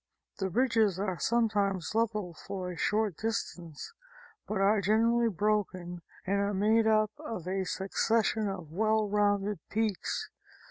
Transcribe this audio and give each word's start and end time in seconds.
The 0.39 0.49
ridges 0.49 0.97
are 0.97 1.19
sometimes 1.19 1.93
level 1.93 2.33
for 2.33 2.71
a 2.71 2.75
short 2.75 3.17
distance, 3.17 3.93
but 4.47 4.57
are 4.59 4.81
generally 4.81 5.29
broken 5.29 6.01
and 6.25 6.37
are 6.37 6.55
made 6.55 6.87
up 6.87 7.11
of 7.19 7.47
a 7.47 7.65
succession 7.65 8.47
of 8.49 8.71
well 8.71 9.07
rounded 9.07 9.59
peaks. 9.69 10.31